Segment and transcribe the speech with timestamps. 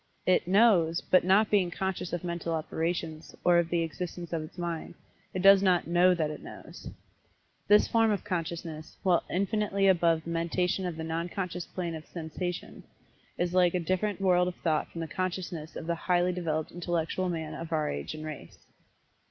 [0.25, 4.57] It "knows," but not being conscious of mental operations, or of the existence of its
[4.57, 4.95] mind,
[5.31, 6.89] it does not "know that it knows."
[7.67, 12.81] This form of consciousness, while infinitely above the mentation of the nonconscious plane of "sansation,"
[13.37, 17.29] is like a different world of thought from the consciousness of the highly developed intellectual
[17.29, 18.57] man of our age and race.